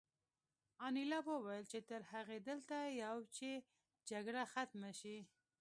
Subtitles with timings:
[0.87, 3.49] انیلا وویل چې تر هغې دلته یو چې
[4.09, 5.17] جګړه ختمه شي